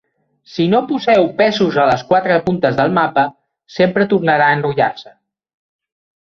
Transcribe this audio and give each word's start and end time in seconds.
Si 0.51 0.63
no 0.69 0.77
poseu 0.91 1.27
pesos 1.41 1.77
a 1.83 1.85
les 1.89 2.01
quatre 2.13 2.39
puntes 2.47 2.79
del 2.79 2.95
mapa, 2.97 3.27
sempre 3.75 4.09
tornarà 4.15 4.49
a 4.49 4.57
enrotllar-se. 4.59 5.15